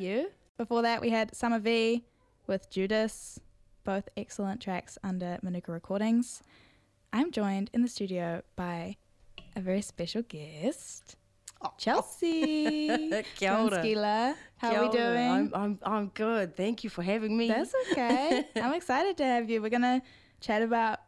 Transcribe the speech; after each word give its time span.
You. 0.00 0.30
Before 0.56 0.82
that, 0.82 1.00
we 1.00 1.10
had 1.10 1.34
Summer 1.34 1.58
V 1.58 2.04
with 2.46 2.70
Judas, 2.70 3.38
both 3.84 4.08
excellent 4.16 4.60
tracks 4.60 4.96
under 5.04 5.38
Manuka 5.42 5.72
Recordings. 5.72 6.42
I'm 7.12 7.30
joined 7.30 7.70
in 7.74 7.82
the 7.82 7.88
studio 7.88 8.42
by 8.56 8.96
a 9.54 9.60
very 9.60 9.82
special 9.82 10.22
guest. 10.22 11.16
Chelsea 11.76 12.88
Kia 13.36 13.52
ora. 13.52 13.82
Skilaa. 13.82 14.34
How 14.56 14.74
are 14.74 14.86
we 14.86 14.90
doing? 14.90 15.30
I'm, 15.30 15.50
I'm, 15.52 15.78
I'm 15.82 16.06
good. 16.08 16.56
Thank 16.56 16.82
you 16.82 16.88
for 16.88 17.02
having 17.02 17.36
me. 17.36 17.48
That's 17.48 17.74
okay. 17.92 18.46
I'm 18.56 18.72
excited 18.72 19.18
to 19.18 19.24
have 19.24 19.50
you. 19.50 19.60
We're 19.60 19.68
gonna 19.68 20.00
chat 20.40 20.62
about 20.62 21.00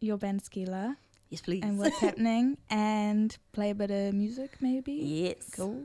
your 0.00 0.16
band 0.16 0.42
Skilaa 0.42 0.96
yes, 1.30 1.40
please. 1.40 1.62
and 1.62 1.78
what's 1.78 1.98
happening, 2.06 2.56
and 2.70 3.36
play 3.52 3.70
a 3.70 3.74
bit 3.74 3.90
of 3.90 4.14
music, 4.14 4.56
maybe. 4.60 4.92
yes. 4.92 5.50
Cool. 5.54 5.84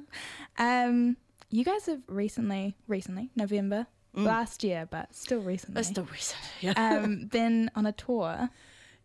Um, 0.58 1.18
you 1.58 1.64
guys 1.64 1.86
have 1.86 2.02
recently, 2.08 2.76
recently, 2.88 3.26
November 3.36 3.86
last 4.16 4.64
year, 4.64 4.88
but 4.96 5.06
still 5.24 5.42
recently, 5.42 5.76
That's 5.76 5.90
the 6.00 6.04
reason. 6.04 6.38
Yeah. 6.66 6.74
um, 6.86 7.26
been 7.40 7.70
on 7.76 7.86
a 7.86 7.92
tour 8.06 8.34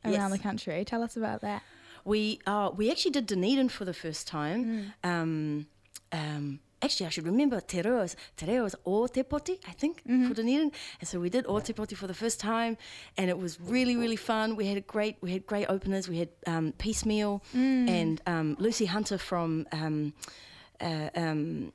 around 0.05 0.13
Yes. 0.13 0.31
the 0.37 0.39
country. 0.49 0.85
Tell 0.85 1.03
us 1.03 1.17
about 1.17 1.41
that. 1.49 1.63
we 2.05 2.21
uh, 2.47 2.71
we 2.79 2.85
actually 2.93 3.13
did 3.19 3.27
Dunedin 3.27 3.69
for 3.71 3.85
the 3.85 3.95
first 4.05 4.23
time. 4.39 4.61
Mm. 4.65 5.09
Um, 5.11 5.67
um, 6.21 6.45
actually, 6.85 7.07
I 7.07 7.11
should 7.15 7.27
remember 7.27 7.61
Te 7.61 7.81
Reo's, 7.83 8.17
Te 8.37 8.47
Reo's 8.47 8.75
O 8.87 9.07
Te 9.15 9.23
Poti, 9.23 9.57
I 9.67 9.73
think, 9.81 9.95
Mm-hmm. 10.05 10.29
for 10.29 10.35
Dunedin. 10.35 10.71
And 11.01 11.07
so 11.11 11.15
we 11.21 11.31
did 11.37 11.45
Otepoti 11.47 11.97
for 11.97 12.07
the 12.07 12.19
first 12.25 12.39
time, 12.41 12.77
and 13.19 13.27
it 13.31 13.39
was 13.39 13.53
really, 13.61 13.97
really 13.97 14.17
fun. 14.31 14.57
We 14.57 14.67
had 14.67 14.79
a 14.85 14.87
great, 14.95 15.15
we 15.21 15.31
had 15.33 15.45
great 15.53 15.67
openers. 15.69 16.09
We 16.09 16.19
had 16.25 16.31
um, 16.47 16.73
Piecemeal 16.79 17.43
Mm. 17.55 17.89
and 18.01 18.23
um, 18.27 18.57
Lucy 18.59 18.87
Hunter 18.87 19.19
from. 19.19 19.67
Um, 19.73 20.13
uh, 20.81 21.11
um, 21.17 21.73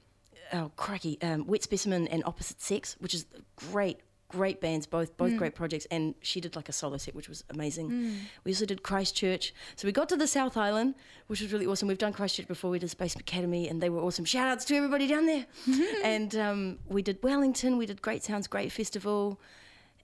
oh 0.53 0.71
crikey, 0.75 1.17
um, 1.21 1.45
Wet 1.47 1.63
Specimen 1.63 2.07
and 2.07 2.23
Opposite 2.25 2.61
Sex, 2.61 2.95
which 2.99 3.13
is 3.13 3.25
great, 3.55 3.99
great 4.29 4.61
bands, 4.61 4.85
both 4.85 5.15
both 5.17 5.35
great 5.37 5.55
projects. 5.55 5.85
And 5.91 6.15
she 6.21 6.39
did 6.39 6.55
like 6.55 6.69
a 6.69 6.71
solo 6.71 6.97
set, 6.97 7.15
which 7.15 7.27
was 7.29 7.43
amazing. 7.49 8.15
We 8.43 8.51
also 8.51 8.65
did 8.65 8.83
Christchurch, 8.83 9.53
so 9.75 9.87
we 9.87 9.91
got 9.91 10.09
to 10.09 10.15
the 10.15 10.27
South 10.27 10.55
Island, 10.57 10.95
which 11.27 11.41
was 11.41 11.51
really 11.51 11.65
awesome. 11.65 11.87
We've 11.87 11.97
done 11.97 12.13
Christchurch 12.13 12.47
before. 12.47 12.71
We 12.71 12.79
did 12.79 12.89
Space 12.89 13.15
Academy, 13.15 13.67
and 13.67 13.81
they 13.81 13.89
were 13.89 13.99
awesome. 13.99 14.25
Shout 14.25 14.47
outs 14.47 14.65
to 14.65 14.75
everybody 14.75 15.07
down 15.07 15.25
there. 15.25 15.45
and 16.03 16.35
um, 16.35 16.79
we 16.87 17.01
did 17.01 17.17
Wellington. 17.23 17.77
We 17.77 17.85
did 17.85 18.01
Great 18.01 18.23
Sounds 18.23 18.47
Great 18.47 18.71
Festival, 18.71 19.39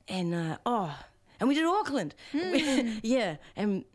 and 0.08 0.34
uh, 0.34 0.58
oh, 0.66 0.98
and 1.40 1.48
we 1.48 1.56
did 1.56 1.66
Auckland. 1.66 2.16
yeah, 3.04 3.38
and. 3.56 3.86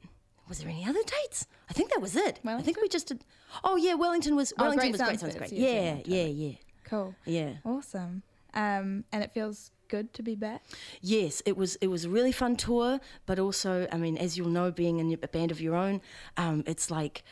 Was 0.48 0.58
there 0.58 0.68
any 0.68 0.84
other 0.84 1.00
dates? 1.02 1.46
I 1.70 1.72
think 1.72 1.90
that 1.90 2.02
was 2.02 2.16
it. 2.16 2.40
I 2.44 2.60
think 2.62 2.80
we 2.80 2.88
just 2.88 3.08
did. 3.08 3.24
Oh 3.62 3.76
yeah, 3.76 3.94
Wellington 3.94 4.36
was 4.36 4.52
Oh, 4.58 4.64
Wellington 4.64 4.90
Great 4.90 4.92
was 4.92 5.00
great. 5.00 5.20
Sounds 5.20 5.36
great. 5.36 5.52
Yeah, 5.52 5.96
yeah, 6.04 6.22
yeah, 6.22 6.24
yeah, 6.24 6.52
Cool. 6.84 7.14
yeah. 7.24 7.52
Awesome. 7.64 8.22
Um, 8.52 9.04
and 9.10 9.24
it 9.24 9.32
feels 9.32 9.70
good 9.88 10.12
to 10.14 10.22
be 10.22 10.34
back. 10.34 10.62
Yes, 11.00 11.42
it 11.46 11.56
was. 11.56 11.76
It 11.76 11.88
was 11.88 12.04
a 12.04 12.10
really 12.10 12.32
fun 12.32 12.56
tour, 12.56 13.00
but 13.26 13.38
also, 13.38 13.88
I 13.90 13.96
mean, 13.96 14.16
as 14.18 14.36
you'll 14.36 14.48
know, 14.48 14.70
being 14.70 14.98
in 14.98 15.12
a 15.22 15.28
band 15.28 15.50
of 15.50 15.60
your 15.60 15.74
own, 15.74 16.00
um, 16.36 16.62
it's 16.66 16.90
like. 16.90 17.24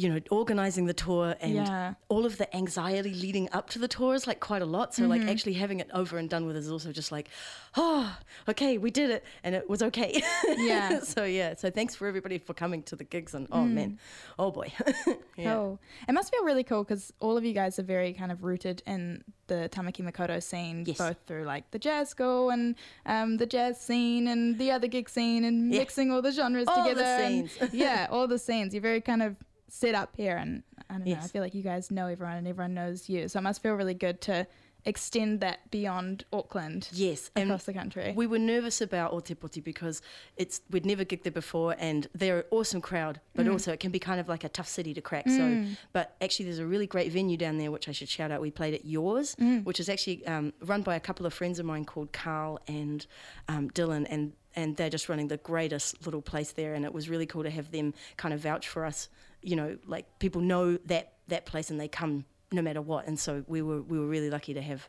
You 0.00 0.08
know, 0.08 0.20
organizing 0.30 0.84
the 0.86 0.94
tour 1.06 1.34
and 1.42 1.52
Yeah. 1.54 1.94
all 2.08 2.24
of 2.24 2.34
the 2.40 2.48
anxiety 2.56 3.12
leading 3.26 3.46
up 3.52 3.66
to 3.70 3.78
the 3.84 3.88
tour 3.96 4.14
is 4.14 4.26
like 4.30 4.40
quite 4.40 4.62
a 4.62 4.70
lot. 4.76 4.94
So, 4.94 5.02
Mm-hmm. 5.02 5.10
like, 5.14 5.22
actually 5.32 5.52
having 5.64 5.78
it 5.84 5.90
over 6.00 6.14
and 6.20 6.28
done 6.34 6.44
with 6.46 6.56
is 6.56 6.70
also 6.74 6.90
just 7.00 7.10
like, 7.16 7.28
oh, 7.76 8.06
okay, 8.48 8.72
we 8.78 8.90
did 8.90 9.10
it, 9.16 9.22
and 9.44 9.54
it 9.54 9.68
was 9.68 9.82
okay. 9.88 10.10
Yeah. 10.56 11.00
so 11.14 11.24
yeah. 11.24 11.54
So 11.54 11.66
thanks 11.70 11.94
for 11.94 12.06
everybody 12.06 12.38
for 12.38 12.54
coming 12.54 12.82
to 12.84 12.96
the 12.96 13.04
gigs 13.04 13.34
and 13.34 13.46
oh 13.52 13.64
man, 13.78 13.98
oh 14.38 14.50
boy. 14.50 14.68
yeah. 15.36 15.54
Cool. 15.54 15.78
It 16.08 16.12
must 16.12 16.28
feel 16.32 16.44
really 16.44 16.64
cool 16.64 16.82
because 16.84 17.12
all 17.20 17.36
of 17.36 17.44
you 17.44 17.52
guys 17.52 17.78
are 17.78 17.88
very 17.96 18.12
kind 18.14 18.32
of 18.32 18.42
rooted 18.42 18.82
in 18.86 19.22
the 19.48 19.68
Tāmaki 19.74 20.02
Makaurau 20.08 20.40
scene, 20.42 20.84
Yes. 20.86 20.98
both 20.98 21.18
through 21.26 21.44
like 21.44 21.70
the 21.72 21.78
jazz 21.78 22.08
school 22.08 22.48
and 22.50 22.74
um, 23.04 23.36
the 23.36 23.46
jazz 23.46 23.78
scene 23.80 24.28
and 24.28 24.58
the 24.58 24.70
other 24.70 24.86
gig 24.96 25.08
scene 25.10 25.44
and 25.44 25.72
Yeah. 25.72 25.80
mixing 25.80 26.10
all 26.10 26.22
the 26.22 26.32
genres 26.32 26.68
All 26.68 26.84
the 26.84 26.90
together. 26.90 27.04
and- 27.04 27.50
scenes. 27.50 27.74
yeah, 27.84 28.06
all 28.10 28.26
the 28.26 28.38
scenes. 28.38 28.72
You're 28.72 28.80
very 28.92 29.00
kind 29.02 29.22
of 29.22 29.36
set 29.70 29.94
up 29.94 30.10
here, 30.16 30.36
and 30.36 30.62
I 30.88 30.94
don't 30.94 31.06
know. 31.06 31.12
I 31.14 31.26
feel 31.28 31.42
like 31.42 31.54
you 31.54 31.62
guys 31.62 31.90
know 31.90 32.06
everyone 32.06 32.36
and 32.36 32.46
everyone 32.48 32.74
knows 32.74 33.08
you. 33.08 33.28
So 33.28 33.38
it 33.38 33.42
must 33.42 33.62
feel 33.62 33.74
really 33.74 33.94
good 33.94 34.20
to 34.22 34.46
extend 34.86 35.40
that 35.40 35.70
beyond 35.70 36.24
Auckland. 36.32 36.88
Yes, 36.92 37.30
across 37.36 37.64
the 37.64 37.74
country. 37.74 38.14
We 38.16 38.26
were 38.26 38.38
nervous 38.38 38.80
about 38.80 39.12
Otepoti 39.12 39.62
because 39.62 40.00
it's 40.38 40.62
we'd 40.70 40.86
never 40.86 41.04
gigged 41.04 41.22
there 41.24 41.32
before, 41.32 41.76
and 41.78 42.08
they're 42.14 42.38
an 42.38 42.44
awesome 42.50 42.80
crowd, 42.80 43.20
but 43.34 43.44
Mm. 43.46 43.52
also 43.52 43.72
it 43.72 43.80
can 43.80 43.90
be 43.90 43.98
kind 43.98 44.18
of 44.20 44.28
like 44.28 44.42
a 44.42 44.48
tough 44.48 44.68
city 44.68 44.94
to 44.94 45.02
crack. 45.02 45.28
So, 45.28 45.66
but 45.92 46.16
actually, 46.22 46.46
there's 46.46 46.60
a 46.60 46.66
really 46.66 46.86
great 46.86 47.12
venue 47.12 47.36
down 47.36 47.58
there 47.58 47.70
which 47.70 47.88
I 47.90 47.92
should 47.92 48.08
shout 48.08 48.30
out. 48.30 48.40
We 48.40 48.50
played 48.50 48.72
at 48.72 48.86
Yours, 48.86 49.36
Mm. 49.38 49.64
which 49.64 49.80
is 49.80 49.88
actually 49.90 50.26
um, 50.26 50.54
run 50.62 50.80
by 50.82 50.96
a 50.96 51.00
couple 51.00 51.26
of 51.26 51.34
friends 51.34 51.58
of 51.58 51.66
mine 51.66 51.84
called 51.84 52.12
Carl 52.12 52.58
and 52.66 53.06
um, 53.48 53.70
Dylan, 53.70 54.06
and 54.08 54.32
and 54.56 54.76
they're 54.76 54.90
just 54.90 55.08
running 55.08 55.28
the 55.28 55.36
greatest 55.36 56.04
little 56.06 56.22
place 56.22 56.50
there, 56.52 56.74
and 56.74 56.84
it 56.86 56.92
was 56.92 57.08
really 57.08 57.26
cool 57.26 57.44
to 57.44 57.50
have 57.50 57.70
them 57.70 57.94
kind 58.16 58.32
of 58.34 58.40
vouch 58.40 58.66
for 58.66 58.84
us. 58.84 59.08
You 59.42 59.56
know, 59.56 59.78
like 59.86 60.18
people 60.18 60.40
know 60.40 60.76
that 60.86 61.14
that 61.28 61.46
place 61.46 61.70
and 61.70 61.80
they 61.80 61.88
come 61.88 62.24
no 62.52 62.62
matter 62.62 62.82
what, 62.82 63.06
and 63.06 63.18
so 63.18 63.44
we 63.46 63.62
were 63.62 63.80
we 63.82 63.98
were 63.98 64.06
really 64.06 64.30
lucky 64.30 64.54
to 64.54 64.62
have 64.62 64.88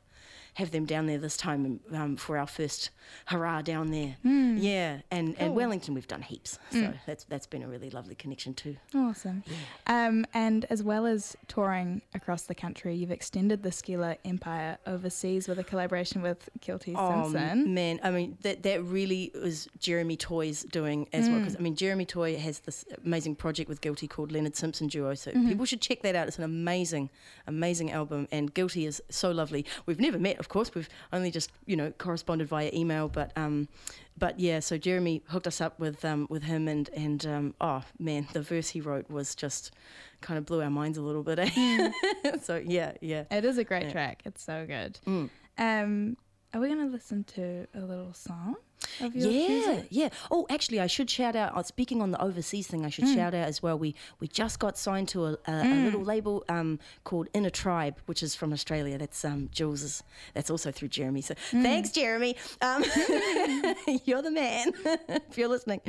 have 0.55 0.71
them 0.71 0.85
down 0.85 1.05
there 1.07 1.17
this 1.17 1.37
time 1.37 1.79
um, 1.93 2.17
for 2.17 2.37
our 2.37 2.45
first 2.47 2.89
hurrah 3.27 3.61
down 3.61 3.89
there. 3.91 4.15
Yeah, 4.23 4.99
and 5.09 5.35
Cool. 5.37 5.45
and 5.45 5.55
Wellington 5.55 5.93
we've 5.93 6.07
done 6.07 6.21
heaps, 6.21 6.59
so 6.71 6.93
that's 7.05 7.23
that's 7.25 7.47
been 7.47 7.63
a 7.63 7.67
really 7.67 7.89
lovely 7.89 8.15
connection 8.15 8.53
too. 8.53 8.75
Awesome. 8.93 9.43
Yeah. 9.47 10.07
Um, 10.07 10.25
and 10.33 10.65
as 10.69 10.83
well 10.83 11.05
as 11.05 11.35
touring 11.47 12.01
across 12.13 12.43
the 12.43 12.55
country, 12.55 12.95
you've 12.95 13.11
extended 13.11 13.63
the 13.63 13.69
Skilaa 13.69 14.17
empire 14.25 14.77
overseas 14.85 15.47
with 15.47 15.57
a 15.59 15.63
collaboration 15.63 16.21
with 16.21 16.49
Guilty 16.59 16.93
Oh 16.97 17.23
Simpson. 17.31 17.73
man, 17.73 17.99
I 18.03 18.11
mean 18.11 18.37
that 18.41 18.63
that 18.63 18.83
really 18.83 19.31
was 19.41 19.67
Jeremy 19.79 20.17
Toy's 20.17 20.63
doing 20.63 21.07
as 21.13 21.27
well 21.29 21.37
Mm. 21.37 21.41
because 21.41 21.55
I 21.55 21.59
mean 21.59 21.75
Jeremy 21.75 22.05
Toy 22.05 22.35
has 22.37 22.59
this 22.59 22.83
amazing 23.05 23.35
project 23.35 23.69
with 23.69 23.79
Guilty 23.81 24.07
called 24.07 24.31
Leonard 24.31 24.55
Simpson 24.55 24.87
Duo, 24.87 25.13
so 25.15 25.31
Mm-hmm. 25.31 25.47
people 25.47 25.65
should 25.65 25.81
check 25.81 26.01
that 26.01 26.15
out. 26.15 26.27
It's 26.27 26.37
an 26.37 26.43
amazing, 26.43 27.09
amazing 27.47 27.91
album, 27.91 28.27
and 28.31 28.53
Guilty 28.53 28.85
is 28.85 29.01
so 29.09 29.31
lovely. 29.31 29.65
We've 29.85 29.99
never 29.99 30.19
met, 30.19 30.40
of 30.41 30.49
course, 30.49 30.75
we've 30.75 30.89
only 31.13 31.31
just 31.31 31.49
you 31.65 31.77
know 31.77 31.91
corresponded 31.97 32.49
via 32.49 32.69
email, 32.73 33.07
but 33.07 33.31
um, 33.37 33.69
but 34.17 34.37
yeah, 34.39 34.59
so 34.59 34.77
Jeremy 34.77 35.23
hooked 35.27 35.47
us 35.47 35.61
up 35.61 35.79
with 35.79 36.03
um 36.03 36.27
with 36.29 36.43
him, 36.43 36.67
and 36.67 36.89
and 36.93 37.25
um, 37.25 37.53
oh 37.61 37.83
man, 37.97 38.27
the 38.33 38.41
verse 38.41 38.69
he 38.69 38.81
wrote 38.81 39.09
was 39.09 39.33
just 39.35 39.71
kind 40.19 40.37
of 40.37 40.45
blew 40.45 40.61
our 40.61 40.69
minds 40.69 40.97
a 40.97 41.01
little 41.01 41.23
bit. 41.23 41.39
Eh? 41.39 41.91
so 42.41 42.61
yeah, 42.65 42.91
yeah. 42.99 43.23
It 43.31 43.45
is 43.45 43.57
a 43.57 43.63
great 43.63 43.83
Yeah. 43.83 43.91
track. 43.93 44.21
It's 44.25 44.43
so 44.43 44.65
good. 44.67 44.99
Mm. 45.07 45.29
Um, 45.57 46.17
are 46.53 46.59
we 46.59 46.67
going 46.67 46.85
to 46.85 46.91
listen 46.91 47.23
to 47.35 47.67
a 47.73 47.79
little 47.79 48.13
song 48.13 48.55
of 48.99 49.15
your 49.15 49.31
Yeah, 49.31 49.83
yeah. 49.89 50.09
Oh, 50.29 50.45
actually, 50.49 50.79
I 50.79 50.87
should 50.87 51.09
shout 51.09 51.35
out. 51.35 51.55
Uh, 51.55 51.63
speaking 51.63 52.01
on 52.01 52.11
the 52.11 52.21
overseas 52.21 52.67
thing, 52.67 52.85
I 52.85 52.89
should 52.89 53.05
Mm. 53.05 53.15
shout 53.15 53.33
out 53.33 53.47
as 53.47 53.61
well. 53.63 53.77
We 53.77 53.95
we 54.19 54.27
just 54.27 54.59
got 54.59 54.77
signed 54.77 55.07
to 55.09 55.25
a, 55.25 55.31
a, 55.47 55.51
a 55.51 55.77
little 55.85 56.03
label 56.03 56.43
um, 56.49 56.79
called 57.03 57.27
Inner 57.33 57.49
Tribe, 57.49 57.99
which 58.05 58.21
is 58.23 58.35
from 58.35 58.53
Australia. 58.53 58.97
That's 58.97 59.23
um, 59.25 59.49
Jules's. 59.51 60.03
That's 60.33 60.49
also 60.49 60.71
through 60.71 60.89
Jeremy. 60.89 61.21
So 61.21 61.33
Mm. 61.51 61.63
thanks, 61.63 61.91
Jeremy. 61.91 62.35
Um, 62.61 62.83
you're 64.05 64.21
the 64.21 64.31
man 64.31 64.73
if 65.29 65.37
you're 65.37 65.47
listening. 65.49 65.81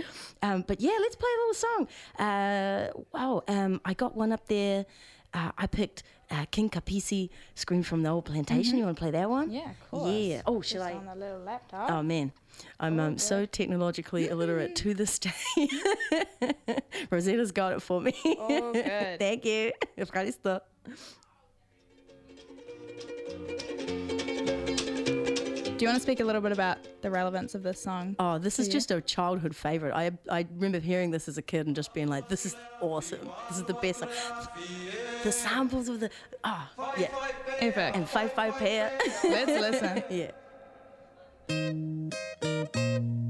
Um, 0.42 0.64
but 0.66 0.80
yeah, 0.80 0.96
let's 1.00 1.16
play 1.16 1.28
a 1.36 1.40
little 1.40 1.54
song. 1.54 1.88
Uh, 2.26 2.88
wow, 3.12 3.42
um, 3.48 3.80
I 3.84 3.94
got 3.94 4.16
one 4.16 4.32
up 4.32 4.46
there. 4.48 4.86
Uh, 5.34 5.50
I 5.56 5.66
picked 5.66 6.02
uh, 6.31 6.45
King 6.51 6.69
Kapisi, 6.69 7.29
"Scream 7.55 7.83
from 7.83 8.03
the 8.03 8.09
Old 8.09 8.25
Plantation." 8.25 8.77
You 8.77 8.85
want 8.85 8.97
to 8.97 9.01
play 9.01 9.11
that 9.11 9.29
one? 9.29 9.45
Mm-hmm. 9.47 9.55
Yeah, 9.55 9.69
of 9.71 9.91
course. 9.91 10.11
Yeah. 10.11 10.41
Oh, 10.45 10.61
shall 10.61 10.81
Just 10.83 10.93
I? 10.95 10.97
on 10.97 11.05
the 11.05 11.15
little 11.15 11.39
laptop. 11.39 11.89
Oh 11.91 12.01
man, 12.03 12.31
I'm 12.79 12.99
Oh, 12.99 13.03
um, 13.05 13.17
so 13.17 13.37
good. 13.41 13.51
technologically 13.53 14.27
illiterate 14.29 14.75
to 14.77 14.93
this 14.93 15.19
day. 15.19 15.31
Rosetta's 17.11 17.51
got 17.51 17.73
it 17.73 17.81
for 17.81 18.01
me. 18.01 18.13
Oh, 18.25 18.73
good. 18.73 19.19
Thank 19.19 19.45
you. 19.45 19.71
Ευχαριστώ. 19.95 20.61
Do 25.82 25.86
you 25.86 25.90
want 25.90 25.98
to 25.98 26.02
speak 26.04 26.20
a 26.20 26.24
little 26.24 26.40
bit 26.40 26.52
about 26.52 26.78
the 27.02 27.10
relevance 27.10 27.56
of 27.56 27.64
this 27.64 27.82
song? 27.82 28.14
Oh, 28.20 28.38
this 28.38 28.60
is 28.60 28.68
Yeah. 28.68 28.72
just 28.74 28.92
a 28.92 29.00
childhood 29.00 29.56
favorite. 29.56 29.92
I 29.96 30.12
I 30.30 30.46
remember 30.54 30.78
hearing 30.78 31.10
this 31.10 31.26
as 31.26 31.38
a 31.38 31.42
kid 31.42 31.66
and 31.66 31.74
just 31.74 31.92
being 31.92 32.06
like, 32.06 32.28
"This 32.28 32.46
is 32.46 32.54
awesome. 32.80 33.28
This 33.48 33.58
is 33.58 33.64
the 33.64 33.74
best." 33.74 33.98
Song. 33.98 34.08
The 35.24 35.32
samples 35.32 35.88
of 35.88 35.98
the 35.98 36.08
oh 36.44 36.68
yeah, 36.96 37.08
Epic. 37.58 37.96
and 37.96 38.08
five 38.08 38.32
five 38.32 38.54
pair. 38.58 38.96
Let's 39.24 39.50
listen. 39.50 40.04
yeah. 42.88 43.21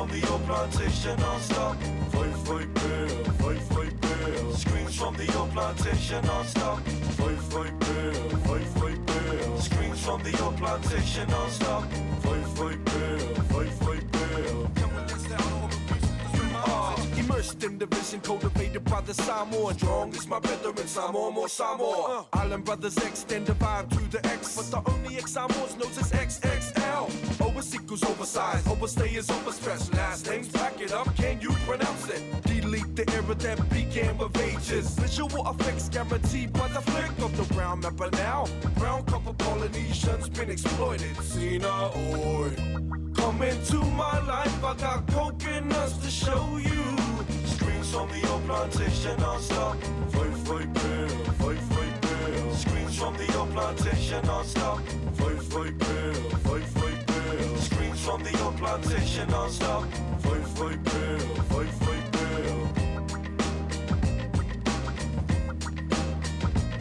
From 0.00 0.18
the 0.18 0.32
old 0.32 0.42
plantation 0.46 1.16
non-stop. 1.20 1.76
Fight, 2.12 2.36
fight, 2.46 2.74
bear, 2.74 3.08
fight, 3.40 3.62
fight, 3.74 4.00
bear. 4.00 4.52
Screams 4.54 4.94
from 4.96 5.14
the 5.16 5.38
old 5.38 5.50
plantation 5.50 6.24
non-stop. 6.24 6.78
Fight, 7.18 7.38
fight, 7.52 7.78
bear, 7.80 8.14
fight, 8.48 8.68
fight, 8.78 9.06
bear. 9.06 9.58
Screams 9.58 10.02
from 10.02 10.22
the 10.22 10.42
old 10.42 10.56
plantation 10.56 11.28
non-stop. 11.28 11.84
Fight, 12.24 12.46
fight, 12.56 12.84
bear, 12.86 13.18
fight, 13.52 13.72
fight, 13.82 13.89
Immersed 17.60 17.72
in 17.72 17.78
the 17.78 17.86
vision, 17.86 18.20
cultivated 18.20 18.84
by 18.84 19.00
the 19.02 19.14
Samoan. 19.14 19.74
Strong 19.74 20.14
is 20.14 20.26
my 20.26 20.38
brethren, 20.38 20.86
Samoa, 20.86 21.30
more 21.30 21.48
Samoa. 21.48 22.26
Uh. 22.32 22.38
Island 22.38 22.64
brothers 22.64 22.96
extend 22.98 23.46
the 23.46 23.52
vibe 23.52 23.88
to 23.90 24.00
the 24.10 24.24
X. 24.26 24.56
But 24.56 24.70
the 24.70 24.90
only 24.90 25.16
X 25.16 25.32
Samoans 25.32 25.76
knows 25.76 25.98
is 25.98 26.10
XXL. 26.10 27.10
Over 27.40 27.62
equals 27.74 28.04
oversized, 28.04 28.68
overstay 28.68 29.14
is 29.14 29.30
overstretched. 29.30 29.92
Last 29.94 30.28
names, 30.28 30.48
back 30.48 30.80
it 30.80 30.92
up, 30.92 31.14
can 31.16 31.40
you 31.40 31.50
pronounce 31.66 32.08
it? 32.08 32.22
Delete 32.44 32.96
the 32.96 33.10
era 33.12 33.34
that 33.34 33.70
began 33.70 34.16
with 34.18 34.36
ages. 34.38 34.90
Visual 34.98 35.48
effects 35.50 35.88
guaranteed 35.88 36.52
by 36.52 36.68
the 36.68 36.80
flick 36.80 37.18
of 37.18 37.36
the 37.36 37.54
brown 37.54 37.80
mapper 37.80 38.10
now. 38.12 38.46
Brown 38.76 39.04
couple 39.04 39.34
Polynesians 39.34 40.28
been 40.28 40.50
exploited. 40.50 41.14
Cena, 41.22 41.90
oi. 41.96 42.50
Come 43.14 43.42
into 43.42 43.76
my 43.96 44.18
life, 44.26 44.64
I 44.64 44.74
got 44.76 45.06
coconuts 45.08 45.98
to 45.98 46.10
show 46.10 46.56
you. 46.56 47.09
From 47.90 48.08
the 48.08 48.30
old 48.30 48.44
plantation 48.44 49.16
non-stop. 49.18 49.76
Fight, 50.12 50.36
fight, 50.46 50.72
bear, 50.72 51.08
fight, 51.08 51.58
fight, 51.58 52.00
bear. 52.00 52.54
Screens 52.54 52.96
from 52.96 53.16
the 53.16 53.36
old 53.36 53.50
plantation 53.50 54.24
non-stop. 54.26 54.78
Fight, 55.14 55.42
fight, 55.42 55.76
bear, 55.78 56.14
fight, 56.14 56.62
fight, 56.62 57.06
bear. 57.06 57.56
Screens 57.58 58.00
from 58.04 58.22
the 58.22 58.42
old 58.44 58.56
plantation 58.58 59.28
non-stop. 59.28 59.84
Fight, 60.20 60.46
fight, 60.56 60.82
bear, 60.84 61.18
fight, 61.18 61.72
fight, 61.82 62.12
bear. 62.12 62.68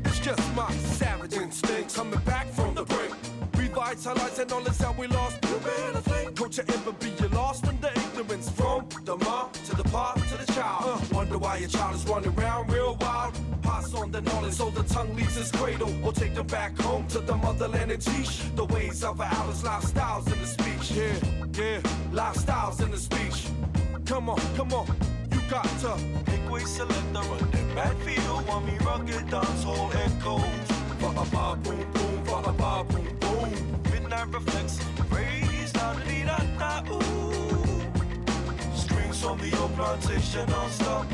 It's 0.06 0.20
just 0.20 0.56
my 0.56 0.72
savage 0.72 1.34
instinct 1.34 1.96
coming 1.96 2.20
back 2.20 2.48
from 2.50 2.76
the 2.76 2.84
brink. 2.84 3.16
Revitalizing 3.56 4.48
knowledge 4.48 4.78
that 4.78 4.96
we 4.96 5.08
lost. 5.08 5.44
You 5.44 5.58
better 5.58 6.02
think. 6.02 6.36
Culture 6.38 6.66
ever 6.68 6.92
be 6.92 7.10
lost 7.36 7.66
in 7.66 7.82
the 7.82 7.90
ignorance 7.90 8.50
from 8.52 8.88
the 9.06 9.18
mom 9.18 9.50
Why 11.50 11.58
your 11.58 11.70
child 11.70 11.96
is 11.96 12.06
running 12.06 12.32
around 12.38 12.72
real 12.72 12.96
wild. 13.02 13.34
Pass 13.64 13.92
on 13.96 14.12
the 14.12 14.22
knowledge 14.22 14.54
so 14.54 14.70
the 14.70 14.84
tongue 14.84 15.16
leaves 15.16 15.36
its 15.36 15.50
cradle. 15.52 15.92
Or 16.06 16.14
take 16.14 16.36
them 16.36 16.46
back 16.46 16.78
home 16.80 17.08
to 17.08 17.22
the 17.22 17.36
motherland 17.36 17.92
and 17.92 18.00
teach 18.00 18.44
the 18.54 18.66
ways 18.66 19.04
of 19.04 19.20
our 19.20 19.34
Alice 19.34 19.64
lifestyles 19.64 20.32
in 20.32 20.40
the 20.40 20.46
speech. 20.46 20.92
Yeah, 20.92 21.18
yeah, 21.58 21.80
lifestyles 22.12 22.84
in 22.84 22.92
the 22.92 23.00
speech. 23.00 23.48
Come 24.06 24.30
on, 24.30 24.40
come 24.56 24.72
on, 24.74 24.86
you 25.32 25.40
got 25.50 25.66
to 25.82 25.98
way 26.52 26.60
selector 26.66 27.24
the 27.52 27.74
backfield. 27.74 28.48
Want 28.48 28.68
me 28.68 28.78
rugged 28.86 29.28
dance 29.32 29.64
hall 29.64 29.90
echoes. 30.06 30.68
Ba 31.02 31.10
ba 31.34 31.56
boom 31.64 31.84
boom, 31.94 32.24
ba 32.26 32.54
ba 32.60 32.84
boom 32.84 33.08
boom. 33.22 33.82
Midnight 33.92 34.28
reflects, 34.28 34.78
raise 35.10 35.72
down 35.72 35.96
the 36.06 36.26
da 36.26 36.38
da 36.60 36.94
ooh. 36.94 37.82
Screams 38.76 39.20
from 39.20 39.40
the 39.40 39.50
old 39.60 39.74
plantation 39.74 40.48
non-stop. 40.48 41.08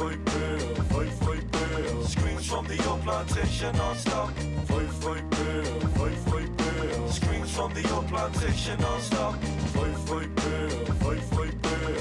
Fight, 0.00 0.24
bear, 0.24 0.58
fight, 0.88 1.12
fight, 1.24 1.52
bear. 1.52 2.04
Screams 2.06 2.46
from 2.46 2.66
the 2.66 2.88
old 2.88 3.02
plantation 3.02 3.76
non-stop. 3.76 4.30
Fight, 4.64 4.88
fight, 5.02 5.28
bear, 5.28 5.64
fight, 5.98 6.18
fight, 6.30 6.56
bear. 6.56 7.08
Screams 7.10 7.54
from 7.54 7.74
the 7.74 7.86
old 7.92 8.08
plantation 8.08 8.80
non-stop. 8.80 9.34
Fight, 9.74 9.96
fight, 10.08 10.34
bear, 10.36 10.70
fight, 11.04 11.22
fight, 11.34 11.62
bear. 11.62 12.00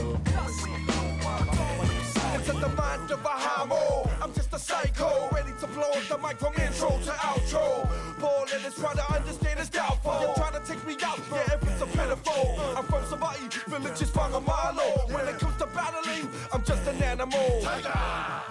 It's 2.39 2.47
in 2.47 2.61
the 2.61 2.69
mind 2.69 3.11
of 3.11 3.25
a 3.25 3.35
homo. 3.45 4.09
I'm 4.21 4.33
just 4.33 4.53
a 4.53 4.59
psycho, 4.59 5.27
ready 5.33 5.51
to 5.59 5.67
blow 5.67 5.91
up 5.91 6.03
the 6.07 6.17
mic 6.19 6.39
from 6.39 6.53
intro 6.53 6.97
to 7.03 7.11
outro. 7.11 7.89
Paul 8.17 8.45
and 8.53 8.65
is 8.65 8.75
trying 8.75 8.95
to 8.95 9.13
understand 9.13 9.59
is 9.59 9.67
doubtful. 9.67 10.15
You're 10.21 10.35
trying 10.35 10.53
to 10.53 10.65
take 10.65 10.87
me 10.87 10.95
out, 11.03 11.19
yeah, 11.33 11.53
if 11.53 11.63
it's 11.63 11.81
a 11.81 11.85
pitiful. 11.85 12.59
I'm 12.77 12.85
from 12.85 13.03
Savai'i, 13.03 13.51
village 13.67 14.01
is 14.01 14.09
Fangamalo. 14.09 14.98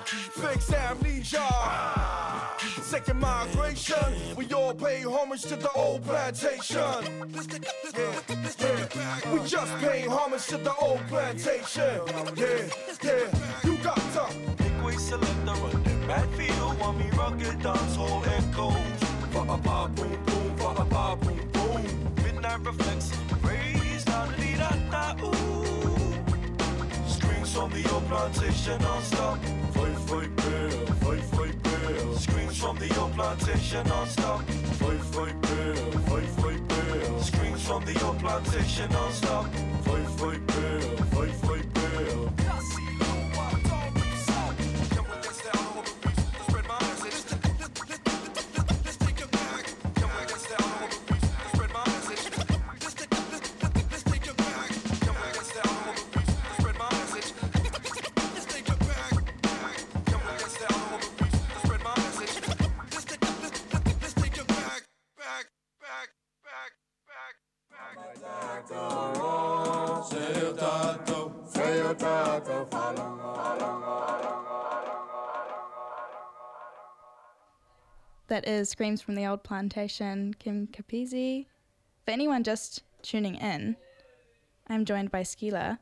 Fix 0.05 0.73
amnesia. 0.73 1.49
Second 2.82 3.20
migration, 3.20 4.15
we 4.37 4.47
all 4.53 4.75
pay 4.75 5.03
homage 5.03 5.43
to 5.43 5.56
the 5.56 5.70
old 5.73 6.03
plantation. 6.05 6.81
Yeah, 7.97 8.20
yeah. 8.61 9.32
We 9.32 9.47
just 9.47 9.76
pay 9.79 10.06
homage 10.06 10.47
to 10.47 10.56
the 10.56 10.75
old 10.76 11.00
plantation. 11.09 12.00
Yeah, 12.37 12.69
yeah. 13.03 13.65
You 13.65 13.76
got 13.79 13.97
to 13.97 14.59
big 14.99 14.99
selector 14.99 15.50
on 15.50 15.70
the 15.70 16.06
backfield. 16.06 16.79
Want 16.81 16.99
me 16.99 17.11
rugged 17.11 17.62
dance 17.62 17.97
hall 17.97 18.23
echoes. 18.26 19.00
Ba 19.32 19.44
ba 19.44 19.88
boom 19.94 20.19
boom, 20.26 20.56
ba 20.56 20.85
ba 20.85 21.17
boom 21.17 21.38
boom. 21.53 21.82
Midnight 22.23 22.61
reflects, 22.67 23.12
from 27.58 27.70
the 27.72 27.93
old 27.93 28.06
plantation 28.06 28.81
non-stop. 28.82 29.38
Fight, 29.75 29.99
fight, 30.08 30.37
bear, 30.37 30.70
fight, 31.02 31.25
fight, 31.34 31.62
bear. 31.64 32.14
Screams 32.14 32.56
from 32.56 32.78
the 32.78 32.88
old 33.00 33.12
plantation 33.14 33.84
non-stop. 33.88 34.40
Fight, 34.81 35.02
fight, 35.14 35.40
bear, 35.43 35.75
fight, 36.08 36.31
fight, 36.40 36.69
bear. 36.69 37.20
Screams 37.20 37.62
from 37.66 37.84
the 37.84 37.96
old 38.06 38.19
plantation 38.20 38.88
non-stop. 38.93 39.46
Fight, 39.87 40.08
fight, 40.20 40.46
bear, 40.46 40.57
That 78.29 78.47
is 78.47 78.69
Screams 78.69 79.01
from 79.01 79.15
the 79.15 79.27
Old 79.27 79.43
Plantation, 79.43 80.35
King 80.39 80.69
Kapisi. 80.70 81.47
For 82.05 82.11
anyone 82.11 82.44
just 82.44 82.82
tuning 83.03 83.37
in, 83.37 83.77
I'm 84.69 84.85
joined 84.85 85.11
by 85.11 85.23
Skilaa, 85.23 85.79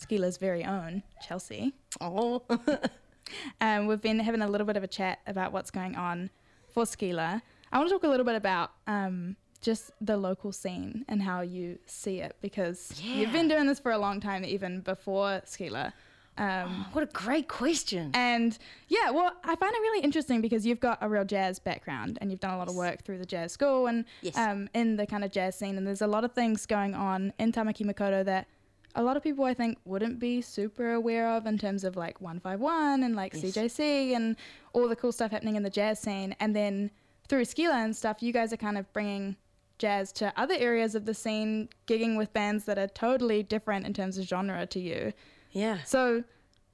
Skilaa's 0.00 0.36
very 0.36 0.64
own, 0.64 1.02
Chelsea. 1.26 1.74
Oh, 2.00 2.42
Um, 3.60 3.86
we've 3.86 4.00
been 4.00 4.20
having 4.20 4.42
a 4.42 4.48
little 4.48 4.66
bit 4.66 4.76
of 4.76 4.84
a 4.84 4.86
chat 4.86 5.18
about 5.26 5.52
what's 5.52 5.70
going 5.70 5.96
on 5.96 6.30
for 6.68 6.84
Skilaa. 6.84 7.42
I 7.72 7.78
want 7.78 7.88
to 7.88 7.94
talk 7.94 8.04
a 8.04 8.08
little 8.08 8.24
bit 8.24 8.36
about 8.36 8.70
um, 8.86 9.36
just 9.60 9.90
the 10.00 10.16
local 10.16 10.52
scene 10.52 11.04
and 11.08 11.22
how 11.22 11.40
you 11.40 11.78
see 11.86 12.20
it 12.20 12.36
because 12.40 13.00
you've 13.02 13.32
been 13.32 13.48
doing 13.48 13.66
this 13.66 13.80
for 13.80 13.92
a 13.92 13.98
long 13.98 14.20
time, 14.20 14.44
even 14.44 14.80
before 14.80 15.42
Skilaa. 15.44 15.92
Um, 16.38 16.86
what 16.92 17.02
a 17.02 17.06
great 17.06 17.48
question. 17.48 18.10
and 18.14 18.56
yeah, 18.88 19.10
well, 19.10 19.32
I 19.44 19.54
find 19.56 19.74
it 19.74 19.80
really 19.80 20.02
interesting 20.04 20.40
because 20.40 20.66
you've 20.66 20.80
got 20.80 20.98
a 21.00 21.08
real 21.08 21.24
jazz 21.24 21.58
background 21.58 22.18
and 22.20 22.30
you've 22.30 22.40
done 22.40 22.54
a 22.54 22.58
lot 22.58 22.68
of 22.68 22.74
work 22.74 23.02
through 23.04 23.18
the 23.18 23.26
jazz 23.26 23.52
school 23.52 23.86
and 23.86 24.04
Yes. 24.22 24.36
um, 24.36 24.68
in 24.74 24.96
the 24.96 25.06
kind 25.06 25.24
of 25.24 25.32
jazz 25.32 25.56
scene. 25.56 25.76
And 25.78 25.86
there's 25.86 26.02
a 26.02 26.06
lot 26.06 26.24
of 26.24 26.32
things 26.32 26.66
going 26.66 26.94
on 26.94 27.32
in 27.38 27.52
Tāmaki 27.52 27.84
Makaurau 27.86 28.24
that 28.24 28.46
a 28.94 29.02
lot 29.02 29.16
of 29.16 29.22
people, 29.22 29.44
I 29.44 29.52
think, 29.54 29.78
wouldn't 29.84 30.18
be 30.18 30.40
super 30.40 30.92
aware 30.92 31.28
of 31.28 31.46
in 31.46 31.58
terms 31.58 31.84
of 31.84 31.96
like 31.96 32.20
151 32.20 33.02
and 33.02 33.14
like 33.16 33.34
Yes. 33.34 33.54
CJC 33.56 34.14
and 34.14 34.36
all 34.72 34.88
the 34.88 34.96
cool 34.96 35.12
stuff 35.12 35.30
happening 35.30 35.56
in 35.56 35.62
the 35.62 35.70
jazz 35.70 36.00
scene. 36.00 36.34
And 36.40 36.54
then 36.56 36.90
through 37.28 37.42
Skilaa 37.44 37.84
and 37.84 37.94
stuff, 37.96 38.22
you 38.22 38.32
guys 38.32 38.52
are 38.52 38.56
kind 38.56 38.78
of 38.78 38.90
bringing 38.92 39.36
jazz 39.78 40.12
to 40.12 40.32
other 40.38 40.54
areas 40.58 40.94
of 40.94 41.04
the 41.04 41.12
scene, 41.12 41.68
gigging 41.86 42.16
with 42.16 42.32
bands 42.32 42.64
that 42.64 42.78
are 42.78 42.86
totally 42.86 43.42
different 43.42 43.84
in 43.86 43.92
terms 43.92 44.16
of 44.16 44.24
genre 44.26 44.64
to 44.66 44.80
you. 44.80 45.12
Yeah. 45.56 45.78
So, 45.84 46.22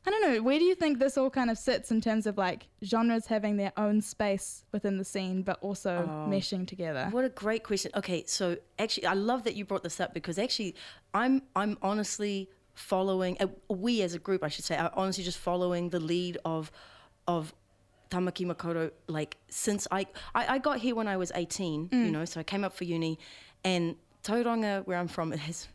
I 0.05 0.11
don't 0.11 0.23
know, 0.23 0.43
where 0.43 0.59
do 0.59 0.65
you 0.65 0.75
think 0.75 0.99
this 0.99 1.17
all 1.17 1.31
kind 1.31 1.51
of 1.51 1.57
sits 1.57 1.93
in 1.93 2.01
terms 2.01 2.27
of 2.27 2.37
like 2.37 2.67
genres 2.85 3.27
having 3.27 3.57
their 3.57 3.73
own 3.77 4.01
space 4.01 4.65
within 4.73 4.99
the 4.99 5.05
scene, 5.05 5.43
but 5.43 5.59
also 5.61 6.27
meshing 6.29 6.67
together? 6.67 7.07
What 7.12 7.25
a 7.25 7.29
great 7.29 7.62
question. 7.62 7.93
Okay, 7.95 8.25
so 8.27 8.57
actually, 8.81 9.07
I 9.07 9.15
love 9.15 9.45
that 9.45 9.55
you 9.55 9.65
brought 9.65 9.85
this 9.85 10.01
up 10.01 10.12
because 10.12 10.39
actually, 10.39 10.75
I'm 11.15 11.43
I'm 11.55 11.79
honestly 11.81 12.51
following. 12.75 13.37
Uh, 13.39 13.47
we 13.69 14.03
as 14.03 14.15
a 14.15 14.19
group, 14.19 14.43
I 14.43 14.49
should 14.49 14.65
say, 14.65 14.77
are 14.77 14.91
honestly 14.95 15.23
just 15.23 15.39
following 15.39 15.91
the 15.91 16.01
lead 16.01 16.39
of 16.45 16.73
of 17.29 17.55
Tāmaki 18.11 18.45
Makaurau. 18.45 18.91
Like 19.07 19.37
since 19.49 19.87
I 19.93 20.07
I, 20.35 20.55
I 20.55 20.59
got 20.59 20.79
here 20.79 20.97
when 20.97 21.07
I 21.07 21.17
was 21.17 21.31
18, 21.33 21.91
you 21.93 22.11
know, 22.11 22.25
so 22.25 22.41
I 22.41 22.43
came 22.43 22.65
up 22.65 22.75
for 22.75 22.83
uni, 22.83 23.21
and 23.62 23.95
Tauranga, 24.25 24.85
where 24.87 24.99
I'm 24.99 25.09
from, 25.09 25.33
it 25.33 25.39
has. 25.39 25.69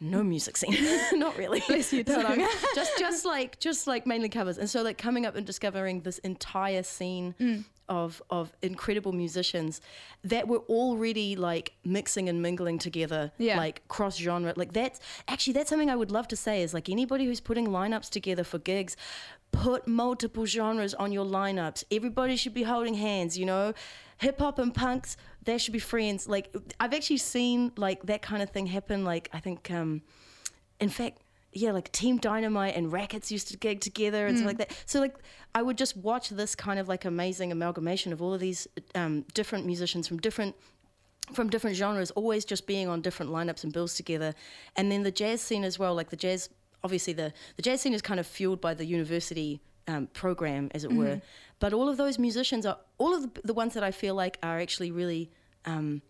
No 0.00 0.22
music 0.22 0.56
scene, 0.56 0.76
not 1.18 1.36
really. 1.38 1.62
Bless 1.68 1.92
you, 1.92 2.04
Tauranga. 2.04 2.46
just 2.74 2.98
just 2.98 3.24
like 3.24 3.58
just 3.60 3.86
like 3.86 4.06
mainly 4.06 4.28
covers, 4.28 4.58
and 4.58 4.68
so 4.68 4.82
like 4.82 4.98
coming 4.98 5.26
up 5.26 5.36
and 5.36 5.46
discovering 5.46 6.00
this 6.00 6.18
entire 6.18 6.82
scene 6.82 7.34
Mm. 7.40 7.64
of 7.88 8.22
of 8.30 8.52
incredible 8.62 9.12
musicians 9.12 9.80
that 10.22 10.48
were 10.48 10.60
already 10.68 11.36
like 11.36 11.72
mixing 11.84 12.28
and 12.28 12.40
mingling 12.42 12.78
together, 12.78 13.30
Yeah. 13.38 13.56
like 13.58 13.86
cross 13.88 14.16
genre. 14.18 14.52
Like 14.56 14.72
that's 14.72 15.00
actually 15.28 15.52
that's 15.54 15.68
something 15.70 15.90
I 15.90 15.96
would 15.96 16.10
love 16.10 16.28
to 16.28 16.36
say 16.36 16.62
is 16.62 16.72
like 16.74 16.88
anybody 16.88 17.24
who's 17.26 17.40
putting 17.40 17.66
lineups 17.68 18.08
together 18.10 18.44
for 18.44 18.58
gigs. 18.58 18.96
Put 19.52 19.86
multiple 19.86 20.46
genres 20.46 20.94
on 20.94 21.12
your 21.12 21.24
lineups. 21.24 21.84
Everybody 21.92 22.34
should 22.34 22.54
be 22.54 22.64
holding 22.64 22.94
hands, 22.94 23.38
you 23.38 23.46
know? 23.46 23.72
Hip 24.18 24.38
hop 24.38 24.58
and 24.58 24.74
punks, 24.74 25.16
they 25.42 25.58
should 25.58 25.72
be 25.72 25.78
friends. 25.78 26.28
Like 26.28 26.54
I've 26.80 26.94
actually 26.94 27.18
seen 27.18 27.72
like 27.76 28.02
that 28.04 28.22
kind 28.22 28.42
of 28.42 28.50
thing 28.50 28.66
happen. 28.66 29.04
Like 29.04 29.28
I 29.32 29.40
think 29.40 29.70
um 29.70 30.02
in 30.80 30.88
fact, 30.88 31.22
yeah, 31.52 31.70
like 31.70 31.90
Team 31.92 32.18
Dynamite 32.18 32.76
and 32.76 32.92
Rackets 32.92 33.30
used 33.30 33.48
to 33.48 33.56
gig 33.56 33.80
together 33.80 34.26
and 34.26 34.36
stuff 34.36 34.46
like 34.48 34.58
that. 34.58 34.76
So 34.86 35.00
like, 35.00 35.14
I 35.54 35.62
would 35.62 35.78
just 35.78 35.96
watch 35.96 36.30
this 36.30 36.54
kind 36.54 36.80
of 36.80 36.88
like 36.88 37.04
amazing 37.04 37.52
amalgamation 37.52 38.12
of 38.12 38.20
all 38.20 38.34
of 38.34 38.40
these 38.40 38.66
um, 38.94 39.24
different 39.34 39.64
musicians 39.64 40.08
from 40.08 40.18
different 40.18 40.56
from 41.32 41.48
different 41.48 41.74
genres, 41.74 42.10
always 42.10 42.44
just 42.44 42.66
being 42.66 42.86
on 42.86 43.00
different 43.00 43.32
lineups 43.32 43.64
and 43.64 43.72
bills 43.72 43.94
together, 43.94 44.34
and 44.76 44.92
then 44.92 45.04
the 45.04 45.10
jazz 45.10 45.40
scene 45.40 45.64
as 45.64 45.78
well. 45.78 45.94
Like 45.94 46.10
the 46.10 46.16
jazz, 46.16 46.50
obviously 46.82 47.12
the 47.12 47.32
the 47.56 47.62
jazz 47.62 47.80
scene 47.80 47.94
is 47.94 48.02
kind 48.02 48.20
of 48.20 48.26
fueled 48.26 48.60
by 48.60 48.74
the 48.74 48.84
university. 48.84 49.60
Um, 49.86 50.06
program, 50.14 50.70
as 50.74 50.84
it 50.84 50.92
were, 50.92 51.20
but 51.58 51.72
all 51.74 51.90
of 51.90 51.98
those 51.98 52.18
musicians 52.18 52.64
are 52.64 52.78
all 52.96 53.14
of 53.14 53.22
the, 53.22 53.40
the 53.44 53.52
ones 53.52 53.74
that 53.74 53.82
I 53.84 53.90
feel 53.90 54.14
like 54.14 54.38
are 54.42 54.58
actually 54.58 54.90
really 54.90 55.30
um, 55.66 56.00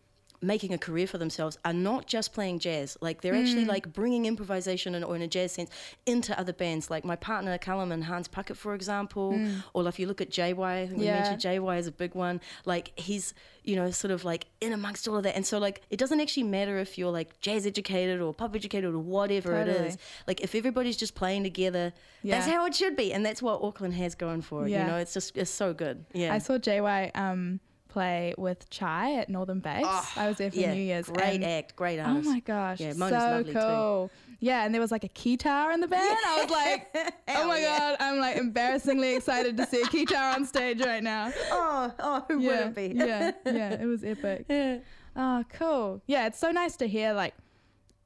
making 0.46 0.72
a 0.72 0.78
career 0.78 1.06
for 1.06 1.18
themselves 1.18 1.58
are 1.64 1.72
not 1.72 2.06
just 2.06 2.32
playing 2.32 2.58
jazz. 2.58 2.96
Like 3.00 3.20
they're 3.22 3.34
Mm. 3.34 3.42
actually 3.42 3.64
like 3.64 3.92
bringing 3.92 4.26
improvisation 4.26 4.94
and, 4.94 5.04
or 5.04 5.16
in 5.16 5.22
a 5.22 5.28
jazz 5.28 5.52
sense 5.52 5.70
into 6.06 6.38
other 6.38 6.52
bands. 6.52 6.90
Like 6.90 7.04
my 7.04 7.16
partner 7.16 7.56
Callum 7.58 7.90
and 7.92 8.04
Hans 8.04 8.28
Puckett, 8.28 8.56
for 8.56 8.74
example. 8.74 9.38
Or 9.72 9.86
if 9.88 9.98
you 9.98 10.06
look 10.06 10.20
at 10.20 10.30
JY, 10.30 10.82
I 10.82 10.86
think 10.86 11.00
we 11.00 11.06
Mm. 11.06 11.14
Mentioned 11.14 11.40
JY 11.40 11.78
is 11.78 11.86
a 11.86 11.92
big 11.92 12.14
one. 12.14 12.40
Like 12.64 12.92
he's 12.98 13.34
you 13.64 13.76
know 13.76 13.90
sort 13.90 14.10
of 14.10 14.24
like 14.24 14.44
in 14.60 14.72
amongst 14.72 15.08
all 15.08 15.16
of 15.16 15.22
that. 15.22 15.34
And 15.36 15.46
so 15.46 15.58
like 15.58 15.80
it 15.90 15.98
doesn't 15.98 16.20
actually 16.20 16.42
matter 16.44 16.78
if 16.78 16.98
you're 16.98 17.10
like 17.12 17.40
jazz 17.40 17.66
educated 17.66 18.20
or 18.20 18.34
pop 18.34 18.54
educated 18.54 18.92
or 18.94 18.98
whatever 18.98 19.54
it 19.56 19.66
Totally. 19.66 19.88
is. 19.88 19.98
Like 20.26 20.40
if 20.42 20.54
everybody's 20.54 20.96
just 20.96 21.14
playing 21.14 21.44
together, 21.44 21.92
that's 22.22 22.46
how 22.46 22.66
it 22.66 22.74
should 22.74 22.96
be. 22.96 23.12
And 23.12 23.24
that's 23.24 23.40
what 23.42 23.62
Auckland 23.62 23.94
has 23.94 24.14
going 24.14 24.42
for 24.42 24.66
it. 24.66 24.70
Yeah. 24.70 24.82
You 24.84 24.90
know, 24.92 24.98
it's 24.98 25.14
just 25.14 25.36
it's 25.36 25.50
so 25.50 25.72
good. 25.72 26.04
Yeah. 26.12 26.34
I 26.34 26.38
saw 26.38 26.58
JY 26.58 27.10
um, 27.14 27.60
play 27.94 28.34
with 28.36 28.68
Chai 28.70 29.14
at 29.20 29.28
Northern 29.28 29.60
Bass. 29.60 29.84
Ah, 29.86 30.12
I 30.16 30.26
was 30.26 30.36
there 30.38 30.50
for 30.50 30.58
yeah, 30.58 30.74
New 30.74 30.82
Year's. 30.82 31.08
Great 31.08 31.44
act, 31.44 31.76
great 31.76 32.00
Oh 32.00 32.20
my 32.22 32.40
gosh, 32.40 32.80
Yeah, 32.80 32.92
Mona's 32.94 33.22
so 33.22 33.28
lovely 33.30 33.52
too. 33.52 33.58
cool. 33.60 34.10
Yeah, 34.40 34.64
and 34.64 34.74
there 34.74 34.80
was 34.80 34.90
like 34.90 35.04
a 35.04 35.08
guitar 35.08 35.70
in 35.70 35.78
the 35.80 35.86
band. 35.86 36.18
I 36.26 36.42
was 36.42 36.50
like, 36.50 36.88
oh 37.28 37.46
my 37.46 37.60
yeah. 37.60 37.78
god, 37.78 37.96
I'm 38.00 38.18
like 38.18 38.36
embarrassingly 38.36 39.14
excited 39.14 39.56
to 39.58 39.66
see 39.66 39.80
a 39.80 39.86
guitar 39.86 40.34
on 40.34 40.44
stage 40.44 40.80
right 40.84 41.02
now. 41.02 41.32
Oh, 41.52 41.92
oh, 42.00 42.24
who 42.28 42.40
yeah, 42.40 42.48
wouldn't 42.48 42.74
be? 42.74 42.92
yeah, 42.96 43.30
yeah, 43.46 43.80
it 43.80 43.86
was 43.86 44.02
epic. 44.02 44.46
Yeah. 44.48 44.78
Oh, 45.14 45.44
cool. 45.52 46.02
Yeah, 46.08 46.26
it's 46.26 46.38
so 46.38 46.50
nice 46.50 46.76
to 46.78 46.88
hear 46.88 47.12
like 47.12 47.34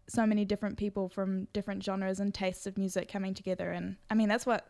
so 0.06 0.26
many 0.26 0.44
different 0.44 0.76
people 0.76 1.08
from 1.08 1.46
different 1.54 1.82
genres 1.82 2.20
and 2.20 2.34
tastes 2.34 2.66
of 2.66 2.76
music 2.76 3.10
coming 3.10 3.32
together. 3.32 3.70
And 3.70 3.96
I 4.10 4.14
mean, 4.14 4.28
that's 4.28 4.44
what 4.44 4.66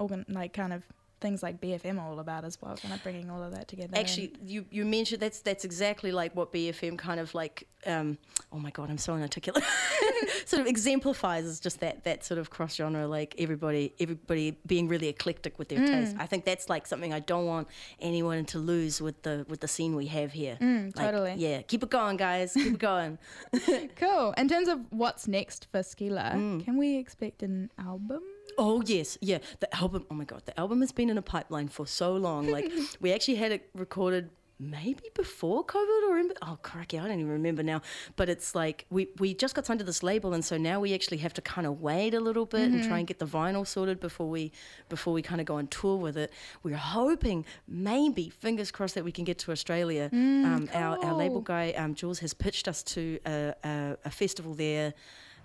organ 0.00 0.24
like 0.28 0.52
kind 0.52 0.72
of 0.72 0.82
things 1.20 1.42
like 1.42 1.60
BFM 1.60 1.98
are 2.00 2.08
all 2.10 2.18
about 2.20 2.44
as 2.44 2.60
well, 2.62 2.76
kind 2.76 2.94
of 2.94 3.02
bringing 3.02 3.30
all 3.30 3.42
of 3.42 3.52
that 3.54 3.68
together. 3.68 3.90
and- 3.92 3.98
Actually, 3.98 4.32
you, 4.44 4.64
you 4.70 4.84
mentioned 4.84 5.20
that's 5.20 5.40
that's 5.40 5.64
exactly 5.64 6.12
like 6.12 6.34
what 6.34 6.52
BFM 6.52 6.96
kind 6.98 7.20
of 7.20 7.34
like. 7.34 7.66
Um, 7.86 8.18
oh 8.52 8.58
my 8.58 8.70
god, 8.70 8.90
I'm 8.90 8.98
so 8.98 9.14
inarticulate. 9.14 9.64
sort 10.44 10.60
of 10.60 10.66
exemplifies 10.66 11.44
is 11.46 11.60
just 11.60 11.80
that 11.80 12.04
that 12.04 12.24
sort 12.24 12.38
of 12.38 12.50
cross 12.50 12.74
genre, 12.74 13.06
like 13.06 13.34
everybody 13.38 13.94
everybody 13.98 14.58
being 14.66 14.86
really 14.88 15.08
eclectic 15.08 15.58
with 15.58 15.68
their 15.70 15.78
taste. 15.86 16.14
Mm. 16.16 16.20
I 16.20 16.26
think 16.26 16.44
that's 16.44 16.68
like 16.68 16.86
something 16.86 17.12
I 17.14 17.20
don't 17.20 17.46
want 17.46 17.68
anyone 18.00 18.44
to 18.46 18.58
lose 18.58 19.00
with 19.00 19.22
the 19.22 19.46
with 19.48 19.60
the 19.60 19.68
scene 19.68 19.96
we 19.96 20.06
have 20.08 20.32
here. 20.32 20.58
Mm, 20.60 20.94
Like, 20.96 21.06
totally. 21.06 21.34
Yeah, 21.38 21.62
keep 21.62 21.82
it 21.82 21.90
going, 21.90 22.16
guys. 22.18 22.52
Keep 22.52 22.74
it 22.74 22.78
going. 22.78 23.18
cool. 23.96 24.32
In 24.36 24.48
terms 24.48 24.68
of 24.68 24.80
what's 24.90 25.26
next 25.26 25.66
for 25.70 25.80
Skilaa, 25.80 26.34
Mm. 26.34 26.64
can 26.64 26.76
we 26.76 26.96
expect 26.98 27.42
an 27.42 27.70
album? 27.78 28.22
Oh 28.58 28.82
yes, 28.84 29.18
yeah. 29.20 29.38
The 29.60 29.74
album. 29.74 30.06
Oh 30.10 30.14
my 30.14 30.24
god, 30.24 30.42
the 30.46 30.58
album 30.58 30.80
has 30.80 30.92
been 30.92 31.10
in 31.10 31.18
a 31.18 31.22
pipeline 31.22 31.68
for 31.68 31.86
so 31.86 32.14
long. 32.14 32.48
Like 32.50 32.70
we 33.00 33.12
actually 33.12 33.36
had 33.36 33.52
it 33.52 33.68
recorded 33.74 34.30
maybe 34.62 35.04
before 35.14 35.64
COVID 35.64 36.08
or 36.10 36.18
in, 36.18 36.30
oh 36.42 36.58
cracky, 36.62 36.98
I 36.98 37.08
don't 37.08 37.18
even 37.18 37.32
remember 37.32 37.62
now. 37.62 37.80
But 38.16 38.28
it's 38.28 38.54
like 38.54 38.84
we 38.90 39.08
we 39.18 39.32
just 39.32 39.54
got 39.54 39.64
signed 39.64 39.78
to 39.78 39.86
this 39.86 40.02
label, 40.02 40.34
and 40.34 40.44
so 40.44 40.58
now 40.58 40.80
we 40.80 40.92
actually 40.92 41.16
have 41.18 41.32
to 41.34 41.40
kind 41.40 41.66
of 41.66 41.80
wait 41.80 42.12
a 42.12 42.20
little 42.20 42.44
bit 42.44 42.70
and 42.70 42.84
try 42.84 42.98
and 42.98 43.06
get 43.06 43.18
the 43.18 43.26
vinyl 43.26 43.66
sorted 43.66 44.00
before 44.00 44.28
we 44.28 44.52
before 44.90 45.14
we 45.14 45.22
kind 45.22 45.40
of 45.40 45.46
go 45.46 45.56
on 45.56 45.66
tour 45.68 45.96
with 45.96 46.16
it. 46.18 46.30
We're 46.62 46.76
hoping 46.76 47.46
maybe 47.66 48.28
fingers 48.28 48.70
crossed 48.70 48.94
that 48.96 49.04
we 49.04 49.12
can 49.12 49.24
get 49.24 49.38
to 49.38 49.52
Australia. 49.52 50.10
um, 50.12 50.68
our 50.74 51.02
our 51.04 51.14
label 51.14 51.40
guy 51.40 51.70
um, 51.72 51.94
Jules 51.94 52.18
has 52.18 52.34
pitched 52.34 52.68
us 52.68 52.82
to 52.82 53.18
a, 53.24 53.54
a, 53.64 53.96
a 54.04 54.10
festival 54.10 54.52
there. 54.54 54.92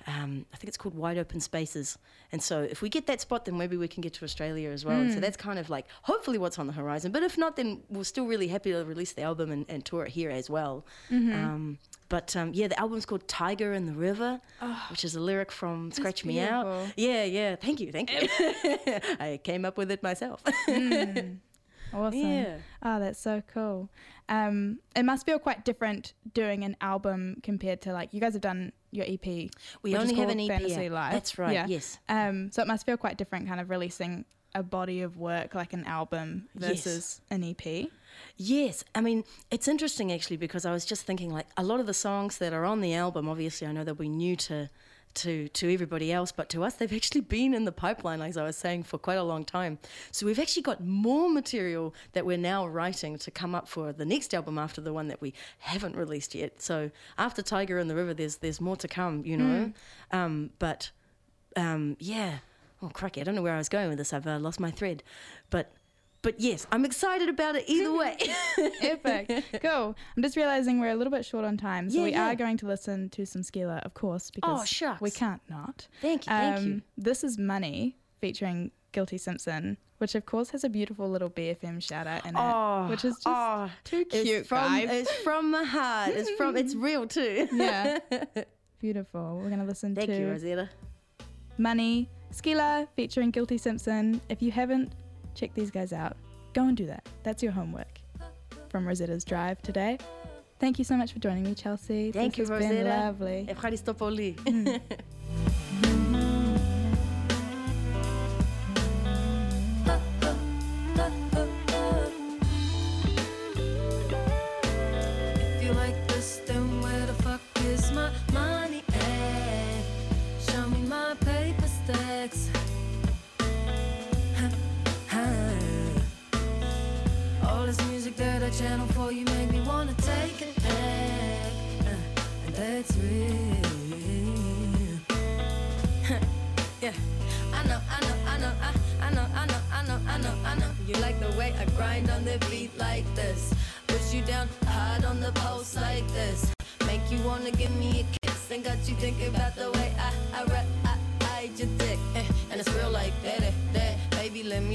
Um, 0.07 0.45
I 0.53 0.57
think 0.57 0.67
it's 0.67 0.77
called 0.77 0.93
Wide 0.93 1.17
Open 1.17 1.39
Spaces. 1.39 1.97
And 2.31 2.41
so 2.41 2.61
if 2.61 2.81
we 2.83 2.89
get 2.89 3.07
that 3.07 3.21
spot, 3.21 3.45
then 3.45 3.57
maybe 3.57 3.75
we 3.75 3.87
can 3.87 4.01
get 4.01 4.13
to 4.13 4.23
Australia 4.25 4.69
as 4.69 4.85
well. 4.85 4.99
And 4.99 5.11
so 5.13 5.19
that's 5.19 5.37
kind 5.37 5.57
of 5.57 5.69
like 5.69 5.87
hopefully 6.03 6.37
what's 6.37 6.59
on 6.59 6.67
the 6.67 6.73
horizon. 6.73 7.11
But 7.11 7.23
if 7.23 7.37
not, 7.39 7.55
then 7.55 7.81
we're 7.89 8.03
still 8.03 8.27
really 8.27 8.47
happy 8.47 8.71
to 8.71 8.83
release 8.85 9.13
the 9.13 9.23
album 9.23 9.51
and, 9.51 9.65
and 9.67 9.83
tour 9.83 10.05
it 10.05 10.11
here 10.11 10.29
as 10.29 10.47
well. 10.49 10.85
Um, 11.33 11.79
but 12.07 12.35
um, 12.35 12.51
yeah, 12.53 12.67
the 12.67 12.79
album's 12.79 13.05
called 13.07 13.27
Tiger 13.27 13.73
in 13.73 13.87
the 13.87 13.93
River, 13.93 14.39
which 14.91 15.03
is 15.03 15.15
a 15.15 15.19
lyric 15.19 15.51
from 15.51 15.91
Scratch 15.91 16.23
Me 16.23 16.39
Out. 16.39 16.65
Yeah, 16.95 17.23
yeah. 17.23 17.55
Thank 17.55 17.79
you, 17.79 17.91
thank 17.91 18.11
you. 18.11 18.27
I 19.19 19.39
came 19.43 19.65
up 19.65 19.75
with 19.77 19.89
it 19.89 20.03
myself. 20.03 20.43
Awesome. 21.93 22.19
Yeah. 22.19 22.57
Oh, 22.83 22.99
that's 22.99 23.19
so 23.19 23.41
cool. 23.53 23.89
Um, 24.27 24.79
it 24.95 25.03
must 25.03 25.25
feel 25.25 25.39
quite 25.39 25.63
different 25.63 26.13
doing 26.33 26.63
an 26.63 26.75
album 26.81 27.37
compared 27.43 27.81
to 27.83 27.93
like 27.93 28.13
you 28.13 28.19
guys 28.19 28.33
have 28.33 28.41
done 28.41 28.73
your 28.95 29.05
EP. 29.07 29.49
We 29.81 29.95
only 29.95 30.15
have 30.15 30.29
an 30.29 30.39
EP 30.39 30.47
Fantasy. 30.47 30.89
Life. 30.89 31.13
That's 31.13 31.37
right, 31.37 31.53
Yeah. 31.53 31.67
yes. 31.67 31.97
Um, 32.09 32.51
so 32.51 32.61
it 32.61 32.67
must 32.67 32.85
feel 32.85 32.97
quite 32.97 33.17
different, 33.17 33.47
kind 33.47 33.59
of 33.59 33.69
releasing 33.69 34.25
a 34.53 34.63
body 34.63 35.01
of 35.01 35.17
work 35.17 35.53
like 35.53 35.73
an 35.73 35.83
album 35.85 36.47
Yes. 36.57 36.83
versus 36.83 37.21
an 37.29 37.43
E 37.43 37.55
EP. 37.59 37.89
Yes, 38.37 38.83
I 38.95 39.01
mean 39.01 39.25
it's 39.51 39.67
interesting 39.67 40.11
actually 40.13 40.37
because 40.37 40.65
I 40.65 40.71
was 40.71 40.85
just 40.85 41.03
thinking 41.05 41.29
like 41.33 41.47
a 41.57 41.63
lot 41.63 41.79
of 41.81 41.85
the 41.85 41.93
songs 41.93 42.37
that 42.37 42.53
are 42.53 42.63
on 42.65 42.79
the 42.81 42.93
album. 42.93 43.27
Obviously, 43.27 43.67
I 43.67 43.73
know 43.73 43.83
they'll 43.83 43.95
be 43.95 44.07
new 44.07 44.35
to 44.37 44.69
to 45.15 45.47
to 45.49 45.73
everybody 45.73 46.11
else, 46.11 46.31
but 46.31 46.49
to 46.49 46.63
us, 46.63 46.75
they've 46.75 46.93
actually 47.01 47.21
been 47.21 47.53
in 47.53 47.65
the 47.65 47.71
pipeline, 47.71 48.21
as 48.21 48.37
I 48.37 48.43
was 48.43 48.57
saying, 48.57 48.83
for 48.83 48.97
quite 48.97 49.17
a 49.17 49.23
long 49.23 49.43
time. 49.43 49.79
So 50.11 50.25
we've 50.25 50.39
actually 50.39 50.63
got 50.63 50.83
more 50.83 51.29
material 51.29 51.93
that 52.13 52.25
we're 52.25 52.37
now 52.37 52.67
writing 52.67 53.17
to 53.19 53.31
come 53.31 53.55
up 53.55 53.67
for 53.67 53.93
the 53.93 54.05
next 54.05 54.33
album 54.33 54.57
after 54.57 54.81
the 54.81 54.93
one 54.93 55.07
that 55.07 55.21
we 55.21 55.33
haven't 55.59 55.95
released 55.95 56.35
yet. 56.35 56.61
So 56.61 56.91
after 57.17 57.41
Tiger 57.41 57.79
in 57.79 57.87
the 57.87 57.95
River, 57.95 58.13
there's 58.13 58.37
there's 58.37 58.61
more 58.61 58.75
to 58.77 58.87
come, 58.87 59.23
you 59.25 59.37
know. 59.37 59.73
Um, 60.11 60.51
but 60.59 60.91
um, 61.55 61.97
yeah. 61.99 62.39
Oh, 62.81 62.89
cracky. 62.89 63.21
I 63.21 63.23
don't 63.23 63.35
know 63.35 63.41
where 63.41 63.53
I 63.53 63.57
was 63.57 63.69
going 63.69 63.89
with 63.89 63.97
this. 63.97 64.13
I've 64.13 64.27
uh, 64.27 64.37
lost 64.39 64.59
my 64.59 64.69
thread. 64.69 65.01
But, 65.49 65.71
but 66.25 66.39
yes, 66.39 66.65
I'm 66.71 66.83
excited 66.85 67.29
about 67.29 67.55
it 67.55 67.63
either 67.67 67.93
way. 67.93 68.17
Epic. 68.81 69.45
cool. 69.61 69.95
I'm 70.17 70.23
just 70.23 70.35
realizing 70.35 70.79
we're 70.79 70.89
a 70.89 70.95
little 70.95 71.11
bit 71.11 71.23
short 71.23 71.45
on 71.45 71.55
time, 71.55 71.89
so 71.89 71.99
Yeah, 71.99 72.03
we 72.03 72.11
yeah. 72.11 72.31
are 72.31 72.35
going 72.35 72.57
to 72.57 72.65
listen 72.65 73.09
to 73.11 73.25
some 73.25 73.43
Skilaa, 73.43 73.85
of 73.85 73.93
course, 73.93 74.31
because 74.31 74.61
Oh, 74.61 74.65
shucks. 74.65 75.01
we 75.01 75.11
can't 75.11 75.41
not. 75.49 75.87
Thank 76.01 76.25
you, 76.25 76.29
thank 76.31 76.65
you. 76.65 76.71
Um, 76.73 76.83
This 76.97 77.23
is 77.23 77.37
Money 77.37 77.97
featuring 78.19 78.71
Guilty 78.91 79.17
Simpson, 79.19 79.77
which 79.99 80.15
of 80.15 80.25
course 80.25 80.49
has 80.49 80.63
a 80.63 80.69
beautiful 80.69 81.07
little 81.09 81.29
BFM 81.29 81.79
shout 81.81 82.07
out 82.07 82.25
in 82.25 82.35
it, 82.35 82.39
Oh, 82.41 82.87
which 82.89 83.05
is 83.05 83.13
just 83.15 83.27
oh, 83.27 83.69
too 83.83 84.03
cute, 84.05 84.27
it's 84.27 84.47
from 84.49 84.73
it's 84.79 85.11
from 85.23 85.51
my 85.51 85.63
heart. 85.63 86.09
It's 86.15 86.31
from 86.31 86.57
it's 86.57 86.73
real 86.87 87.05
too. 87.07 87.47
yeah. 87.53 87.99
Beautiful. 88.79 89.37
We're 89.37 89.49
going 89.49 89.59
to 89.61 89.65
listen 89.65 89.95
Thank 89.95 90.09
to 90.09 90.17
you, 90.19 90.29
Rosetta. 90.29 90.69
Money, 91.57 92.09
Skilaa 92.33 92.87
featuring 92.95 93.31
Guilty 93.31 93.57
Simpson. 93.57 94.21
If 94.29 94.41
you 94.41 94.51
haven't 94.51 94.91
Check 95.35 95.53
these 95.53 95.71
guys 95.71 95.91
out. 95.93 96.15
Go 96.53 96.63
and 96.69 96.75
do 96.77 96.85
that. 96.87 97.03
That's 97.23 97.43
your 97.43 97.51
homework. 97.51 97.99
From 98.69 98.87
Rosetta's 98.87 99.23
Drive 99.23 99.61
today. 99.61 99.97
Thank 100.59 100.79
you 100.79 100.85
so 100.85 100.95
much 100.95 101.11
for 101.13 101.19
joining 101.19 101.43
me, 101.43 101.53
Chelsea. 101.53 102.11
Thank 102.11 102.35
this 102.35 102.37
you, 102.49 102.53
has 102.53 102.61
Rosetta. 102.63 102.73
Been 102.73 102.87
lovely. 102.87 103.45
Ευχαριστώ 103.47 103.93
πολύ. 103.93 104.35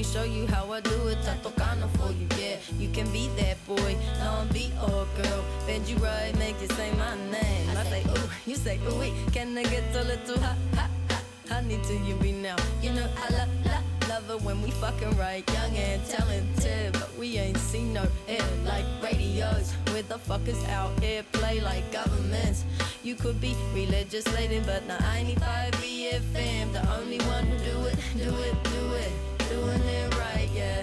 me 0.01 0.07
show 0.13 0.23
you 0.23 0.47
how 0.47 0.71
I 0.71 0.81
do 0.81 1.07
it. 1.07 1.17
Está 1.19 1.35
tocando 1.43 1.87
for 1.97 2.11
you, 2.13 2.27
yeah. 2.39 2.57
You 2.79 2.89
can 2.89 3.07
be 3.11 3.29
that 3.37 3.57
boy, 3.67 3.95
don't 4.23 4.51
be 4.51 4.71
or 4.81 5.05
girl. 5.21 5.43
Bend 5.67 5.87
you 5.87 5.97
right, 5.97 6.33
make 6.39 6.59
you 6.61 6.67
say 6.69 6.91
my 6.97 7.15
name. 7.29 7.69
I 7.77 7.83
say, 7.83 8.03
ooh, 8.09 8.29
you 8.47 8.55
say, 8.55 8.79
ooh, 8.87 8.99
wait. 8.99 9.13
Can 9.31 9.57
I 9.57 9.63
get 9.63 9.95
a 9.95 10.03
little 10.03 10.39
hot, 10.39 10.57
hot, 10.75 10.89
hot? 11.09 11.23
Honey, 11.49 11.79
do 11.87 11.93
you 11.93 12.15
be 12.15 12.31
now? 12.31 12.55
You 12.81 12.91
know 12.93 13.07
I 13.17 13.27
love, 13.37 13.49
love, 13.65 14.09
love 14.09 14.29
it 14.31 14.41
when 14.41 14.61
we 14.63 14.71
fucking 14.71 15.15
right. 15.17 15.43
Young 15.53 15.77
and 15.77 16.03
talented, 16.05 16.93
but 16.93 17.09
we 17.19 17.37
ain't 17.37 17.57
seen 17.57 17.93
no 17.93 18.05
air 18.27 18.49
like 18.65 18.85
radios. 19.03 19.73
Where 19.91 20.03
the 20.03 20.17
fuckers 20.17 20.67
out 20.69 20.91
here? 21.03 21.23
Play 21.31 21.59
like 21.59 21.91
governments. 21.91 22.65
You 23.03 23.13
could 23.15 23.39
be 23.39 23.55
re-legislating, 23.73 24.63
but 24.65 24.85
now 24.87 24.97
95 24.99 25.73
BFM. 25.73 26.73
The 26.73 26.83
only 26.97 27.19
one 27.19 27.45
who 27.45 27.57
do 27.59 27.77
it, 27.87 27.97
do 28.17 28.33
it, 28.47 28.63
do 28.63 28.93
it. 28.95 29.30
Doing 29.51 29.81
it 29.81 30.15
right, 30.17 30.49
yeah. 30.55 30.81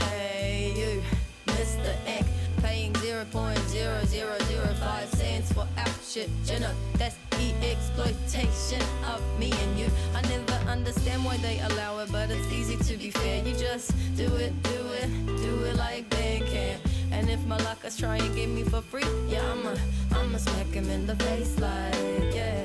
Hey, 0.00 0.74
you, 0.76 1.00
Mr. 1.46 1.94
Eck, 2.06 2.24
paying 2.60 2.92
0.0005 2.94 5.06
cents 5.14 5.52
for 5.52 5.68
our 5.78 5.86
shit. 6.02 6.28
You 6.46 6.58
know, 6.58 6.72
that's 6.94 7.14
the 7.30 7.54
exploitation 7.62 8.82
of 9.06 9.22
me 9.38 9.52
and 9.52 9.78
you. 9.78 9.86
I 10.12 10.22
never 10.22 10.54
understand 10.68 11.24
why 11.24 11.36
they 11.36 11.60
allow 11.60 12.00
it, 12.00 12.10
but 12.10 12.32
it's 12.32 12.50
easy 12.50 12.76
to 12.78 12.96
be 12.96 13.10
fair. 13.10 13.44
You 13.46 13.54
just 13.54 13.92
do 14.16 14.34
it, 14.36 14.60
do 14.64 14.88
it, 15.00 15.08
do 15.26 15.62
it 15.64 15.76
like 15.76 16.10
they 16.10 16.42
can. 16.50 16.80
And 17.12 17.30
if 17.30 17.46
my 17.46 17.58
lockers 17.58 17.96
try 17.96 18.16
and 18.16 18.34
get 18.34 18.48
me 18.48 18.64
for 18.64 18.80
free, 18.80 19.04
yeah, 19.28 19.48
I'ma, 19.52 19.76
I'ma 20.18 20.38
smack 20.38 20.66
him 20.66 20.90
in 20.90 21.06
the 21.06 21.14
face 21.14 21.56
like, 21.60 21.94
yeah. 22.34 22.63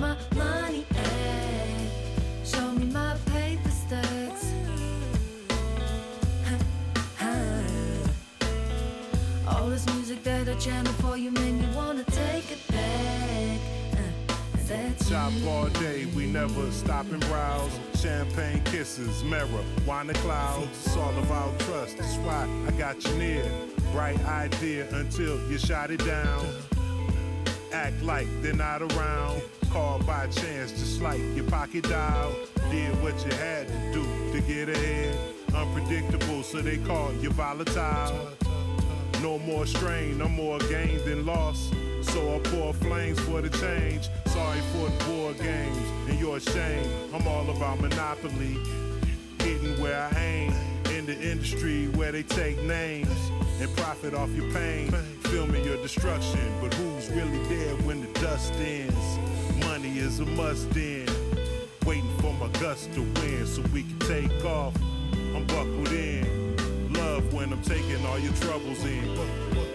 My 0.00 0.16
money 0.34 0.84
at? 0.90 2.46
Show 2.46 2.70
me 2.72 2.86
my 2.86 3.16
paper 3.26 3.70
stacks. 3.70 4.52
All 9.48 9.68
this 9.68 9.86
music 9.94 10.22
that 10.24 10.48
I 10.48 10.54
channel 10.54 10.92
for 10.94 11.16
you 11.16 11.30
made 11.30 11.54
me 11.54 11.68
wanna 11.74 12.04
take 12.04 12.50
it 12.50 12.66
back. 12.68 13.60
Uh, 13.92 15.04
Shop 15.04 15.32
all 15.46 15.68
day, 15.80 16.06
we 16.16 16.26
never 16.26 16.70
stop 16.72 17.06
and 17.12 17.20
browse. 17.28 17.70
Champagne 17.94 18.62
kisses, 18.64 19.22
mirror, 19.24 19.64
wine 19.86 20.08
the 20.08 20.14
clouds. 20.14 20.68
It's 20.84 20.96
all 20.96 21.16
about 21.18 21.58
trust, 21.60 21.98
that's 21.98 22.16
why 22.16 22.48
I 22.66 22.70
got 22.72 23.04
you 23.04 23.14
near. 23.14 23.44
Bright 23.92 24.22
idea 24.26 24.88
until 24.94 25.38
you 25.48 25.58
shot 25.58 25.90
it 25.90 26.04
down. 26.04 26.44
Act 27.72 28.02
like 28.02 28.26
they're 28.42 28.52
not 28.52 28.82
around. 28.82 29.42
Called 29.70 30.06
by 30.06 30.26
chance, 30.28 30.72
just 30.72 31.02
like 31.02 31.20
your 31.34 31.44
pocket 31.44 31.84
dial. 31.84 32.34
Did 32.70 33.02
what 33.02 33.14
you 33.24 33.32
had 33.36 33.68
to 33.68 33.92
do 33.92 34.04
to 34.32 34.40
get 34.40 34.68
ahead. 34.68 35.18
Unpredictable, 35.54 36.42
so 36.42 36.60
they 36.62 36.78
call 36.78 37.12
you 37.14 37.30
volatile. 37.30 38.30
No 39.22 39.38
more 39.40 39.66
strain, 39.66 40.18
no 40.18 40.28
more 40.28 40.58
gain 40.58 40.98
than 41.04 41.26
loss. 41.26 41.70
So 42.02 42.36
I 42.36 42.38
pour 42.38 42.72
flames 42.72 43.18
for 43.20 43.40
the 43.42 43.50
change. 43.50 44.08
Sorry 44.26 44.60
for 44.72 44.88
the 44.88 45.04
board 45.04 45.38
games 45.38 45.88
and 46.08 46.18
your 46.18 46.38
shame. 46.40 46.88
I'm 47.12 47.26
all 47.26 47.48
about 47.50 47.80
monopoly, 47.80 48.58
hitting 49.40 49.80
where 49.80 50.08
I 50.12 50.18
aim. 50.18 50.75
The 51.06 51.22
industry 51.22 51.86
where 51.94 52.10
they 52.10 52.24
take 52.24 52.60
names 52.62 53.30
and 53.60 53.76
profit 53.76 54.12
off 54.12 54.28
your 54.34 54.50
pain. 54.52 54.90
Filming 55.20 55.64
your 55.64 55.76
destruction, 55.76 56.52
but 56.60 56.74
who's 56.74 57.08
really 57.10 57.38
there 57.44 57.76
when 57.86 58.00
the 58.00 58.08
dust 58.18 58.52
ends? 58.54 59.18
Money 59.64 59.98
is 59.98 60.18
a 60.18 60.26
must 60.26 60.76
in. 60.76 61.06
Waiting 61.86 62.10
for 62.18 62.32
my 62.34 62.48
gust 62.58 62.92
to 62.94 63.02
win 63.02 63.46
so 63.46 63.62
we 63.72 63.84
can 63.84 63.98
take 64.00 64.44
off. 64.44 64.74
I'm 65.32 65.46
buckled 65.46 65.92
in. 65.92 66.56
Love 66.92 67.32
when 67.32 67.52
I'm 67.52 67.62
taking 67.62 68.04
all 68.04 68.18
your 68.18 68.34
troubles 68.34 68.84
in. 68.84 69.65